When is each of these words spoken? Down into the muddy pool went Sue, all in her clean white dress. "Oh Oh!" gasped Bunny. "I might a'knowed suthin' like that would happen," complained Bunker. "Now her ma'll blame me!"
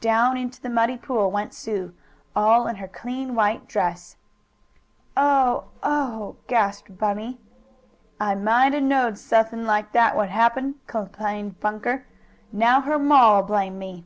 Down 0.00 0.36
into 0.36 0.60
the 0.60 0.70
muddy 0.70 0.96
pool 0.98 1.30
went 1.30 1.54
Sue, 1.54 1.94
all 2.34 2.66
in 2.66 2.74
her 2.82 2.88
clean 2.88 3.36
white 3.36 3.68
dress. 3.68 4.16
"Oh 5.16 5.68
Oh!" 5.84 6.34
gasped 6.48 6.98
Bunny. 6.98 7.38
"I 8.18 8.34
might 8.34 8.74
a'knowed 8.74 9.18
suthin' 9.18 9.66
like 9.66 9.92
that 9.92 10.16
would 10.16 10.30
happen," 10.30 10.80
complained 10.88 11.60
Bunker. 11.60 12.08
"Now 12.50 12.80
her 12.80 12.98
ma'll 12.98 13.42
blame 13.44 13.78
me!" 13.78 14.04